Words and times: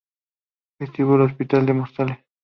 Vestíbulo 0.79 1.25
Hospital 1.25 1.67
de 1.67 1.73
Móstoles 1.75 2.17